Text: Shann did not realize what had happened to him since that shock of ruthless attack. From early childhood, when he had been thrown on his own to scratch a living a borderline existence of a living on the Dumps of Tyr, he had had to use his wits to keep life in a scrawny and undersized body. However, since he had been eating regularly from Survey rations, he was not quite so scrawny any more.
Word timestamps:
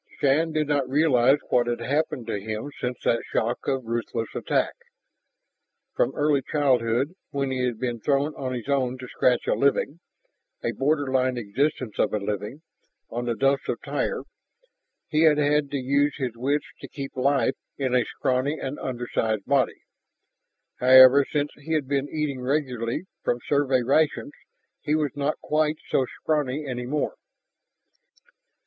Shann 0.19 0.51
did 0.51 0.67
not 0.67 0.89
realize 0.89 1.37
what 1.51 1.67
had 1.67 1.79
happened 1.79 2.25
to 2.25 2.39
him 2.39 2.71
since 2.81 3.03
that 3.03 3.21
shock 3.31 3.67
of 3.67 3.85
ruthless 3.85 4.29
attack. 4.33 4.73
From 5.93 6.11
early 6.15 6.41
childhood, 6.41 7.13
when 7.29 7.51
he 7.51 7.59
had 7.63 7.77
been 7.77 7.99
thrown 7.99 8.33
on 8.33 8.51
his 8.51 8.67
own 8.67 8.97
to 8.97 9.07
scratch 9.07 9.45
a 9.45 9.53
living 9.53 9.99
a 10.63 10.71
borderline 10.71 11.37
existence 11.37 11.99
of 11.99 12.15
a 12.15 12.17
living 12.17 12.63
on 13.11 13.25
the 13.25 13.35
Dumps 13.35 13.69
of 13.69 13.79
Tyr, 13.83 14.23
he 15.07 15.21
had 15.21 15.37
had 15.37 15.69
to 15.69 15.77
use 15.77 16.15
his 16.17 16.35
wits 16.35 16.65
to 16.79 16.87
keep 16.87 17.15
life 17.15 17.53
in 17.77 17.93
a 17.93 18.03
scrawny 18.03 18.57
and 18.59 18.79
undersized 18.79 19.45
body. 19.45 19.83
However, 20.79 21.27
since 21.31 21.51
he 21.57 21.73
had 21.73 21.87
been 21.87 22.09
eating 22.09 22.41
regularly 22.41 23.03
from 23.21 23.37
Survey 23.45 23.83
rations, 23.83 24.33
he 24.81 24.95
was 24.95 25.11
not 25.15 25.37
quite 25.41 25.77
so 25.91 26.05
scrawny 26.07 26.65
any 26.67 26.87
more. 26.87 27.13